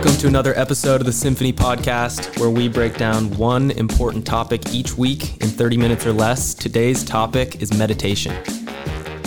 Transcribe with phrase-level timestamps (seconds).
[0.00, 4.72] Welcome to another episode of the Symphony Podcast, where we break down one important topic
[4.72, 6.54] each week in 30 minutes or less.
[6.54, 8.34] Today's topic is meditation.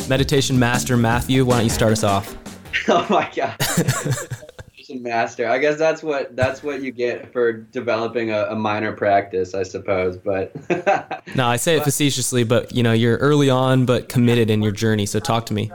[0.10, 2.36] Meditation master Matthew, why don't you start us off?
[2.88, 3.56] Oh my god.
[3.60, 5.48] Meditation master.
[5.48, 9.62] I guess that's what that's what you get for developing a, a minor practice, I
[9.62, 10.18] suppose.
[10.18, 10.56] But
[11.36, 14.72] no, I say it facetiously, but you know, you're early on but committed in your
[14.72, 15.06] journey.
[15.06, 15.72] So talk to me.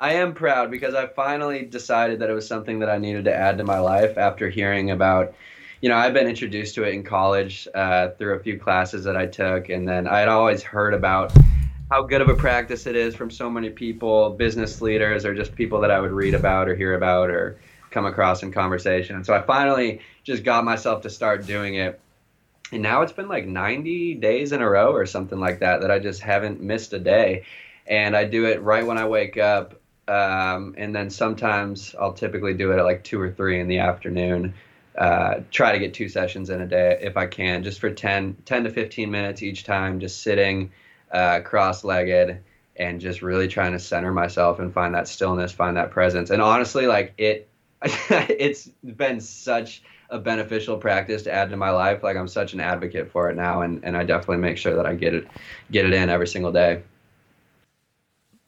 [0.00, 3.34] I am proud because I finally decided that it was something that I needed to
[3.34, 5.34] add to my life after hearing about,
[5.80, 9.16] you know, I've been introduced to it in college uh, through a few classes that
[9.16, 11.32] I took, and then I had always heard about
[11.90, 15.56] how good of a practice it is from so many people, business leaders, or just
[15.56, 17.58] people that I would read about or hear about or
[17.90, 19.16] come across in conversation.
[19.16, 21.98] And so I finally just got myself to start doing it.
[22.70, 25.90] And now it's been like 90 days in a row or something like that that
[25.90, 27.46] I just haven't missed a day.
[27.88, 32.54] And I do it right when I wake up um, and then sometimes I'll typically
[32.54, 34.54] do it at like two or three in the afternoon.
[34.96, 38.38] Uh, try to get two sessions in a day if I can, just for 10,
[38.44, 40.72] 10 to 15 minutes each time, just sitting
[41.12, 42.42] uh, cross legged
[42.76, 46.30] and just really trying to center myself and find that stillness, find that presence.
[46.30, 47.48] And honestly, like it,
[47.82, 52.02] it's been such a beneficial practice to add to my life.
[52.02, 54.86] Like I'm such an advocate for it now, and, and I definitely make sure that
[54.86, 55.28] I get it,
[55.70, 56.82] get it in every single day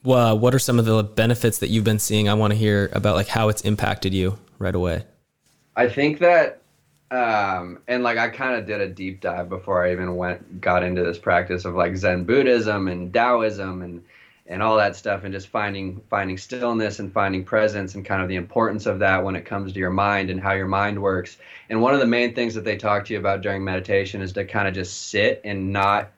[0.03, 2.29] well, what are some of the benefits that you've been seeing?
[2.29, 5.05] I want to hear about like how it's impacted you right away.
[5.77, 6.63] I think that,
[7.11, 10.83] um, and like I kind of did a deep dive before I even went got
[10.83, 14.03] into this practice of like Zen Buddhism and Taoism and
[14.47, 18.29] and all that stuff, and just finding finding stillness and finding presence and kind of
[18.29, 21.37] the importance of that when it comes to your mind and how your mind works.
[21.69, 24.33] And one of the main things that they talk to you about during meditation is
[24.33, 26.11] to kind of just sit and not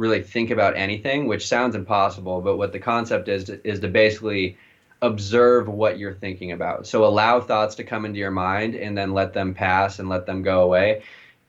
[0.00, 2.40] really think about anything, which sounds impossible.
[2.40, 4.56] But what the concept is is to basically
[5.02, 6.86] observe what you're thinking about.
[6.86, 10.26] So allow thoughts to come into your mind and then let them pass and let
[10.26, 11.02] them go away,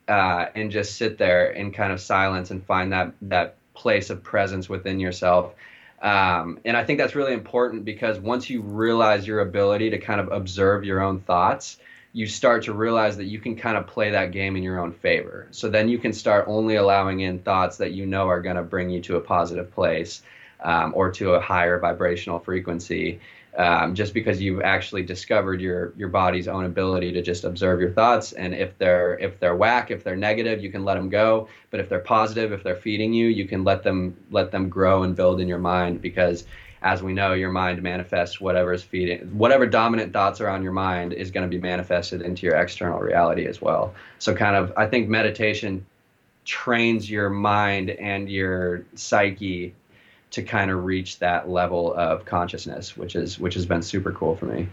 [0.07, 4.21] uh, and just sit there in kind of silence and find that that place of
[4.21, 5.53] presence within yourself.
[6.01, 10.19] Um, and I think that's really important because once you realize your ability to kind
[10.19, 11.77] of observe your own thoughts,
[12.13, 14.91] you start to realize that you can kind of play that game in your own
[14.91, 15.47] favor.
[15.51, 18.63] So then you can start only allowing in thoughts that you know are going to
[18.63, 20.21] bring you to a positive place
[20.61, 23.19] um, or to a higher vibrational frequency.
[23.57, 27.91] Um, just because you've actually discovered your your body's own ability to just observe your
[27.91, 31.49] thoughts, and if they're if they're whack, if they're negative, you can let them go.
[31.69, 35.03] But if they're positive, if they're feeding you, you can let them let them grow
[35.03, 36.45] and build in your mind because
[36.81, 40.71] as we know, your mind manifests whatever is feeding, whatever dominant thoughts are on your
[40.71, 43.93] mind is going to be manifested into your external reality as well.
[44.19, 45.85] So, kind of, I think meditation
[46.43, 49.75] trains your mind and your psyche
[50.31, 54.35] to kind of reach that level of consciousness, which is which has been super cool
[54.35, 54.67] for me.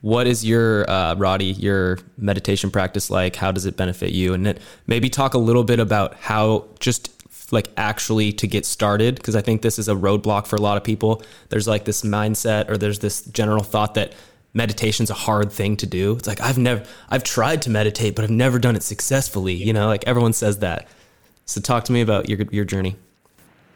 [0.00, 3.36] What is your uh, Roddy your meditation practice like?
[3.36, 4.32] How does it benefit you?
[4.32, 7.11] And maybe talk a little bit about how just
[7.52, 10.76] like actually to get started because I think this is a roadblock for a lot
[10.76, 11.22] of people.
[11.50, 14.14] There's like this mindset or there's this general thought that
[14.54, 16.16] meditation's a hard thing to do.
[16.16, 19.72] It's like I've never I've tried to meditate but I've never done it successfully, you
[19.72, 20.88] know, like everyone says that.
[21.44, 22.96] So talk to me about your your journey.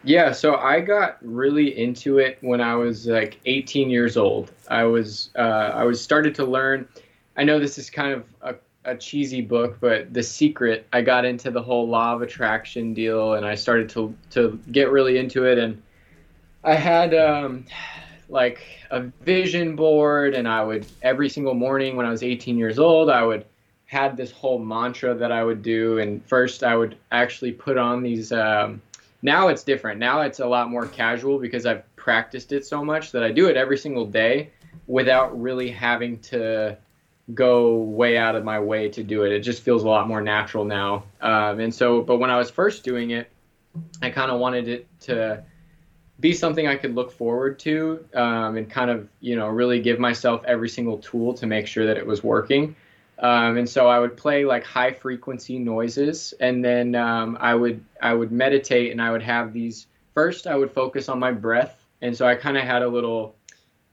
[0.05, 4.53] Yeah, so I got really into it when I was like 18 years old.
[4.69, 6.87] I was uh, I was started to learn.
[7.37, 8.55] I know this is kind of a
[8.87, 13.35] a cheesy book, but The Secret, I got into the whole law of attraction deal
[13.35, 15.83] and I started to to get really into it and
[16.65, 17.67] I had um,
[18.29, 18.61] like
[18.91, 23.11] a vision board and I would every single morning when I was 18 years old,
[23.11, 23.45] I would
[23.87, 28.03] had this whole mantra that I would do and first I would actually put on
[28.03, 28.81] these um,
[29.23, 29.99] now it's different.
[29.99, 33.49] Now it's a lot more casual because I've practiced it so much that I do
[33.49, 34.51] it every single day
[34.87, 36.79] without really having to
[37.35, 39.33] go way out of my way to do it.
[39.33, 41.05] It just feels a lot more natural now.
[41.21, 43.31] Um, and so, but when I was first doing it,
[44.01, 45.43] I kind of wanted it to
[46.21, 49.99] be something I could look forward to um, and kind of, you know, really give
[49.99, 52.77] myself every single tool to make sure that it was working.
[53.19, 57.83] Um, and so I would play like high frequency noises, and then um, I would
[58.03, 59.87] I would meditate, and I would have these.
[60.13, 63.35] First, I would focus on my breath, and so I kind of had a little,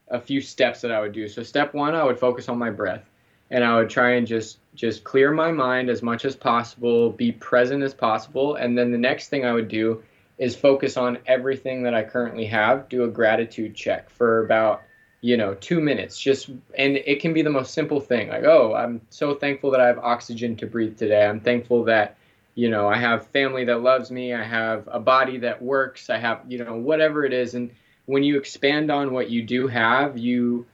[0.08, 1.26] a few steps that I would do.
[1.26, 3.02] So step one, I would focus on my breath
[3.50, 7.30] and I would try and just just clear my mind as much as possible, be
[7.32, 10.02] present as possible, and then the next thing I would do
[10.38, 14.82] is focus on everything that I currently have, do a gratitude check for about
[15.20, 16.20] you know 2 minutes.
[16.20, 19.80] Just and it can be the most simple thing like oh I'm so thankful that
[19.80, 21.24] I have oxygen to breathe today.
[21.24, 22.16] I'm thankful that
[22.54, 26.18] you know I have family that loves me, I have a body that works, I
[26.18, 27.54] have you know whatever it is.
[27.54, 27.70] And
[28.06, 30.66] when you expand on what you do have, you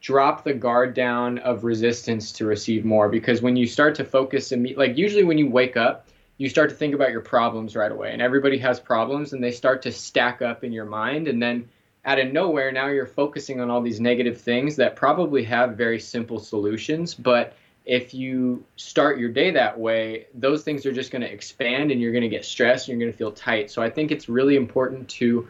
[0.00, 4.52] drop the guard down of resistance to receive more because when you start to focus
[4.52, 6.06] and like usually when you wake up
[6.36, 9.50] you start to think about your problems right away and everybody has problems and they
[9.50, 11.68] start to stack up in your mind and then
[12.04, 15.98] out of nowhere now you're focusing on all these negative things that probably have very
[15.98, 17.54] simple solutions but
[17.84, 22.00] if you start your day that way those things are just going to expand and
[22.00, 23.68] you're going to get stressed and you're going to feel tight.
[23.70, 25.48] So i think it's really important to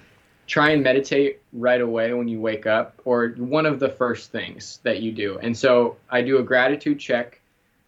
[0.49, 4.81] try and meditate right away when you wake up or one of the first things
[4.83, 5.39] that you do.
[5.39, 7.41] And so i do a gratitude check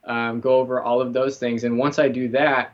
[0.04, 1.64] um, go over all of those things.
[1.64, 2.72] And once i do that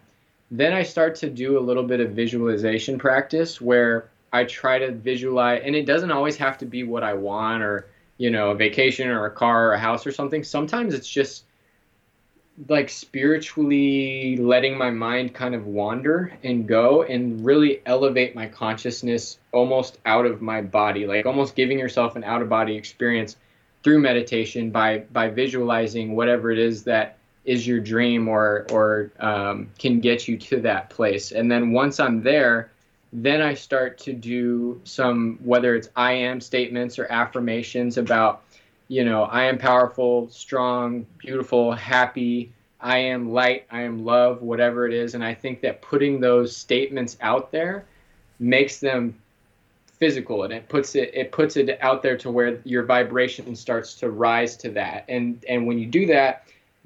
[0.50, 4.92] then i start to do a little bit of visualization practice where i try to
[4.92, 7.88] visualize and it doesn't always have to be what i want or
[8.18, 10.44] you know a vacation or a car or a house or something.
[10.44, 11.44] Sometimes it's just
[12.68, 19.38] like spiritually letting my mind kind of wander and go and really elevate my consciousness
[19.52, 23.36] almost out of my body like almost giving yourself an out of body experience
[23.82, 29.68] through meditation by by visualizing whatever it is that is your dream or or um,
[29.78, 31.30] can get you to that place.
[31.30, 32.70] And then once i'm there
[33.12, 38.42] then i start to do some whether it's i am statements or affirmations about
[38.88, 44.86] you know, I am powerful, strong, beautiful, happy, I am light, I am love, whatever
[44.86, 45.14] it is.
[45.14, 47.86] And I think that putting those statements out there
[48.38, 49.14] makes them
[49.98, 53.94] physical and it puts it it puts it out there to where your vibration starts
[53.94, 55.04] to rise to that.
[55.08, 56.44] And and when you do that,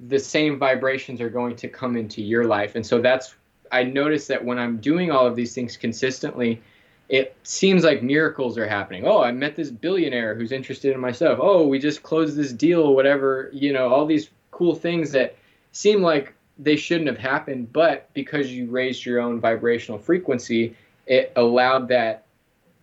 [0.09, 2.77] the same vibrations are going to come into your life.
[2.77, 3.35] And so that's
[3.73, 6.63] I notice that when I'm doing all of these things consistently,
[7.11, 9.05] it seems like miracles are happening.
[9.05, 11.41] Oh, I met this billionaire who's interested in my stuff.
[11.43, 15.35] Oh, we just closed this deal, whatever, you know, all these cool things that
[15.73, 21.33] seem like they shouldn't have happened, but because you raised your own vibrational frequency, it
[21.35, 22.27] allowed that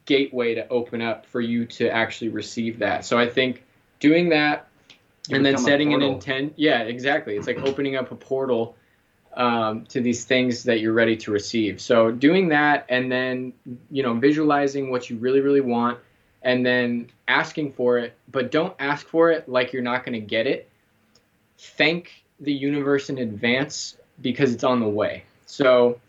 [0.05, 3.05] gateway to open up for you to actually receive that.
[3.05, 3.63] So I think
[4.01, 4.67] doing that
[5.29, 7.37] you and then setting an intent, yeah, exactly.
[7.37, 8.75] It's like opening up a portal
[9.37, 11.79] um, to these things that you're ready to receive.
[11.79, 13.53] So doing that and then,
[13.91, 15.99] you know, visualizing what you really, really want
[16.41, 20.25] and then asking for it, but don't ask for it like you're not going to
[20.25, 20.69] get it.
[21.59, 25.23] Thank the universe in advance because it's on the way.
[25.45, 25.99] So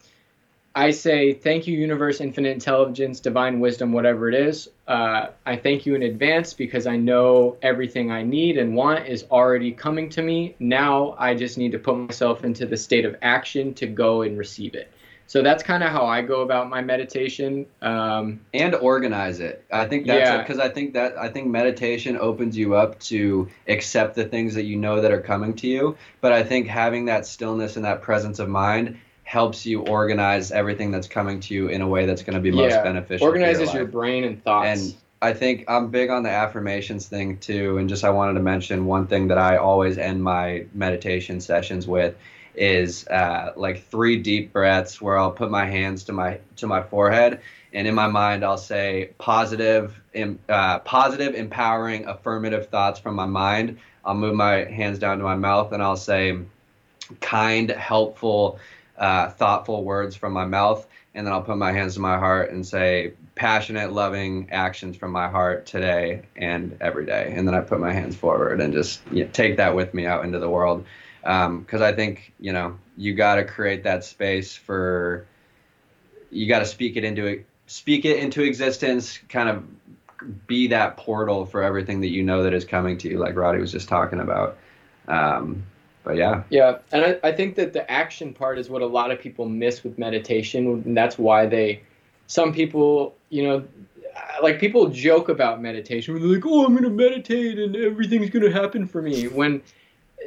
[0.78, 4.68] I say, thank you, universe, infinite intelligence, divine wisdom, whatever it is.
[4.86, 9.24] Uh, I thank you in advance because I know everything I need and want is
[9.28, 10.54] already coming to me.
[10.60, 14.38] Now I just need to put myself into the state of action to go and
[14.38, 14.88] receive it.
[15.26, 17.66] So that's kind of how I go about my meditation.
[17.82, 19.64] Um, and organize it.
[19.72, 20.64] I think that's because yeah.
[20.64, 24.76] I think that I think meditation opens you up to accept the things that you
[24.76, 25.96] know that are coming to you.
[26.20, 28.96] But I think having that stillness and that presence of mind
[29.28, 32.50] helps you organize everything that's coming to you in a way that's going to be
[32.50, 33.26] most yeah, beneficial.
[33.26, 34.66] Organizes your, your, brain and thoughts.
[34.80, 37.76] And I think I'm big on the affirmations thing too.
[37.76, 41.86] And just I wanted to mention one thing that I always end my meditation sessions
[41.86, 42.16] with
[42.54, 46.82] is uh, like three deep breaths where I'll put my hands to my to my
[46.82, 47.42] forehead
[47.74, 49.94] and in my mind I'll say positive,
[50.48, 53.76] uh, positive, empowering, affirmative thoughts from my mind.
[54.06, 56.38] I'll move my hands down to my mouth and I'll say
[57.20, 58.58] kind, helpful,
[58.98, 62.50] uh, thoughtful words from my mouth, and then I'll put my hands to my heart
[62.50, 67.32] and say passionate, loving actions from my heart today and every day.
[67.34, 70.06] And then I put my hands forward and just you know, take that with me
[70.06, 70.84] out into the world.
[71.22, 75.26] Because um, I think you know you got to create that space for
[76.30, 80.96] you got to speak it into it, speak it into existence, kind of be that
[80.96, 83.88] portal for everything that you know that is coming to you, like Roddy was just
[83.88, 84.58] talking about.
[85.06, 85.64] Um,
[86.08, 86.42] but yeah.
[86.48, 89.46] Yeah, and I, I think that the action part is what a lot of people
[89.46, 91.82] miss with meditation, and that's why they,
[92.28, 93.62] some people, you know,
[94.42, 96.14] like people joke about meditation.
[96.14, 99.60] They're like, "Oh, I'm gonna meditate and everything's gonna happen for me." When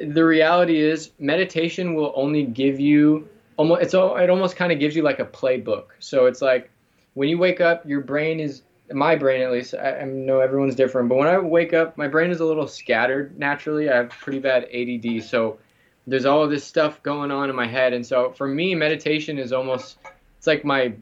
[0.00, 3.82] the reality is, meditation will only give you almost.
[3.82, 4.16] It's all.
[4.18, 5.86] It almost kind of gives you like a playbook.
[5.98, 6.70] So it's like
[7.14, 8.62] when you wake up, your brain is
[8.92, 9.74] my brain at least.
[9.74, 12.68] I, I know everyone's different, but when I wake up, my brain is a little
[12.68, 13.90] scattered naturally.
[13.90, 15.58] I have pretty bad ADD, so
[16.06, 17.92] there's all this stuff going on in my head.
[17.92, 19.98] And so for me meditation is almost
[20.38, 20.94] it's like my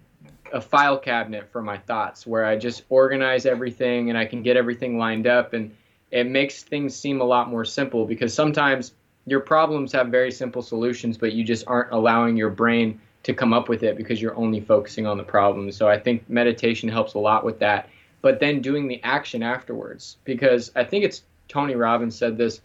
[0.53, 4.57] a file cabinet for my thoughts where i just organize everything and i can get
[4.57, 5.53] everything lined up.
[5.53, 5.75] And
[6.11, 8.93] it makes things seem a lot more simple because sometimes
[9.27, 13.53] your problems have very simple solutions but you just aren't allowing your brain to come
[13.53, 15.71] up with it because you're only focusing on the problem.
[15.73, 17.89] So i think meditation helps a lot with that.
[18.23, 22.61] But then doing the action afterwards because i think it's tony robbins said this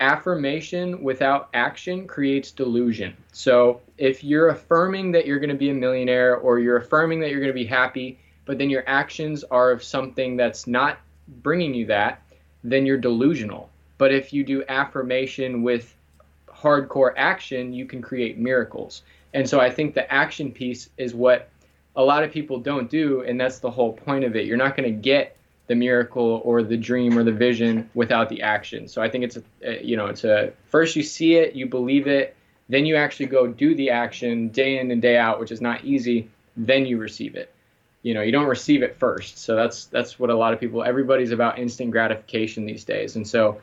[0.00, 3.16] affirmation without action creates delusion.
[3.32, 7.30] So if you're affirming that you're going to be a millionaire or you're affirming that
[7.30, 10.98] you're going to be happy, but then your actions are of something that's not
[11.42, 12.22] bringing you that,
[12.62, 13.70] then you're delusional.
[13.98, 15.96] But if you do affirmation with
[16.48, 19.02] hardcore action, you can create miracles.
[19.32, 21.48] And so I think the action piece is what
[21.96, 24.46] a lot of people don't do, and that's the whole point of it.
[24.46, 25.36] You're not going to get
[25.66, 28.86] the miracle or the dream or the vision without the action.
[28.86, 32.06] So I think it's a, you know it's a first you see it, you believe
[32.06, 32.36] it,
[32.68, 35.84] then you actually go do the action day in and day out, which is not
[35.84, 36.28] easy.
[36.56, 37.52] Then you receive it.
[38.02, 39.38] You know, you don't receive it first.
[39.38, 40.84] So that's that's what a lot of people.
[40.84, 43.60] Everybody's about instant gratification these days, and so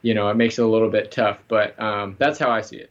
[0.00, 1.38] you know it makes it a little bit tough.
[1.48, 2.90] But um, that's how I see it.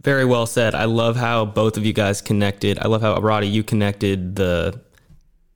[0.00, 0.74] Very well said.
[0.74, 2.78] I love how both of you guys connected.
[2.80, 4.80] I love how Roddy you connected the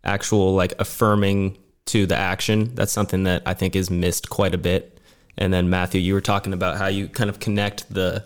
[0.04, 2.74] actual like affirming to the action.
[2.74, 5.00] That's something that I think is missed quite a bit.
[5.36, 8.24] And then Matthew, you were talking about how you kind of connect the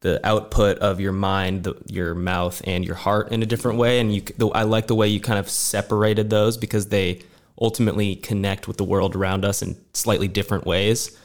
[0.00, 3.98] the output of your mind, the, your mouth, and your heart in a different way.
[3.98, 7.22] And you, the, I like the way you kind of separated those because they
[7.60, 11.18] ultimately connect with the world around us in slightly different ways.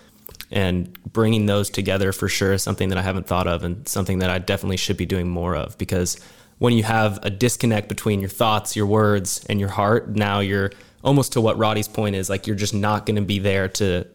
[0.50, 4.20] And bringing those together for sure is something that I haven't thought of, and something
[4.20, 6.20] that I definitely should be doing more of because
[6.58, 10.72] when you have a disconnect between your thoughts, your words, and your heart, now you're
[11.04, 14.08] almost to what Roddy's point is like you're just not going to be there to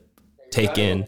[0.50, 1.06] take in.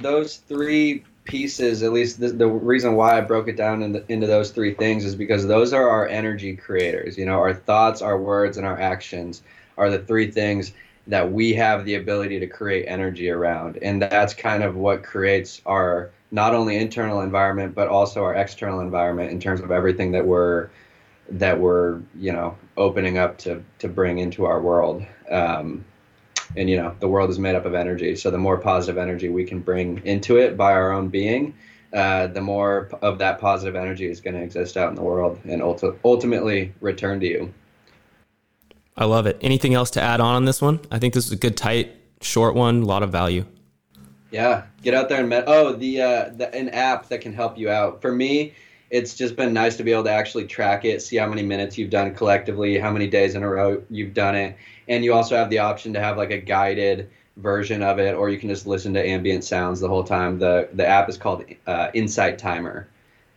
[0.00, 4.26] Those three pieces, at least the, the reason why I broke it down into, into
[4.26, 7.16] those three things is because those are our energy creators.
[7.16, 9.42] You know, our thoughts, our words, and our actions
[9.78, 10.72] are the three things
[11.06, 13.78] that we have the ability to create energy around.
[13.82, 18.80] And that's kind of what creates our not only internal environment, but also our external
[18.80, 20.70] environment in terms of everything that we're
[21.32, 25.04] that we're you know opening up to to bring into our world.
[25.30, 25.84] Um,
[26.56, 29.28] and you know the world is made up of energy, so the more positive energy
[29.28, 31.54] we can bring into it by our own being,
[31.92, 35.38] uh, the more of that positive energy is going to exist out in the world
[35.44, 37.54] and ulti- ultimately return to you.
[38.96, 39.38] I love it.
[39.40, 40.80] Anything else to add on on this one?
[40.90, 42.82] I think this is a good, tight, short one.
[42.82, 43.46] A lot of value.
[44.30, 45.44] Yeah, get out there and met.
[45.46, 48.00] Oh, the uh, the an app that can help you out.
[48.00, 48.54] For me,
[48.92, 51.78] it's just been nice to be able to actually track it, see how many minutes
[51.78, 54.54] you've done collectively, how many days in a row you've done it,
[54.86, 57.08] and you also have the option to have like a guided
[57.38, 60.38] version of it, or you can just listen to ambient sounds the whole time.
[60.38, 62.86] the The app is called uh, Insight Timer,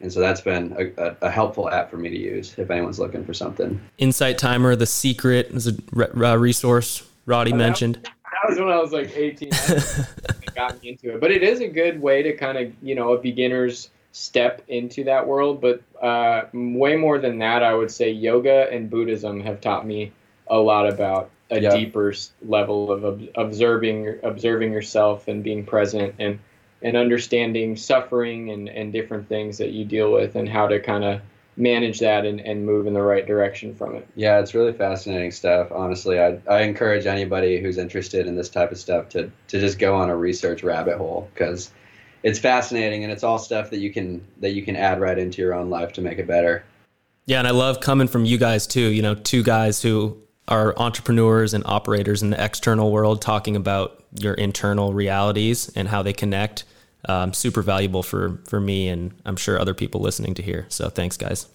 [0.02, 3.00] and so that's been a, a, a, helpful app for me to use if anyone's
[3.00, 3.80] looking for something.
[3.98, 7.96] Insight Timer, the secret is a re- uh, resource Roddy oh, mentioned.
[7.96, 9.50] That, that was when I was like 18.
[9.52, 12.94] That got me into it, but it is a good way to kind of you
[12.94, 15.60] know a beginner's step into that world.
[15.60, 20.14] But uh, way more than that, I would say yoga and Buddhism have taught me
[20.48, 21.76] a lot about a yeah.
[21.76, 26.40] deeper level of observing observing yourself and being present and
[26.82, 31.04] and understanding suffering and, and different things that you deal with and how to kind
[31.04, 31.20] of
[31.58, 34.08] manage that and, and move in the right direction from it.
[34.16, 35.72] Yeah, it's really fascinating stuff.
[35.72, 39.80] Honestly, I, I encourage anybody who's interested in this type of stuff to, to just
[39.80, 41.70] go on a research rabbit hole because–
[42.26, 45.42] it's fascinating and it's all stuff that you can that you can add right into
[45.42, 46.66] your own life to make it better.
[47.28, 48.82] Yeah, and I love coming from you guys too.
[48.82, 50.18] You know, two guys who
[50.48, 56.02] are entrepreneurs and operators in the external world talking about your internal realities and how
[56.02, 56.64] they connect.
[57.08, 60.66] Um, super valuable for for me and I'm sure other people listening to hear.
[60.70, 61.48] So thanks, guys.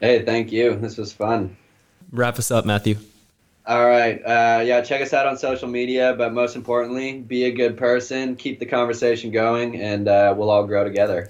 [0.00, 0.76] Hey, thank you.
[0.76, 1.54] This was fun.
[2.10, 2.96] Wrap us up, Matthew.
[3.66, 4.20] All right.
[4.24, 8.36] Uh, yeah, check us out on social media, but most importantly, be a good person,
[8.36, 11.28] keep the conversation going, and uh, we'll all grow together.